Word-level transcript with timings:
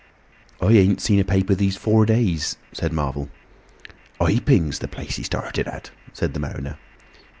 "I 0.59 0.69
ain't 0.71 0.99
seen 0.99 1.19
a 1.19 1.23
paper 1.23 1.53
these 1.53 1.77
four 1.77 2.07
days," 2.07 2.57
said 2.73 2.91
Marvel. 2.91 3.29
"Iping's 4.19 4.79
the 4.79 4.87
place 4.87 5.17
he 5.17 5.21
started 5.21 5.67
at," 5.67 5.91
said 6.11 6.33
the 6.33 6.39
mariner. 6.39 6.79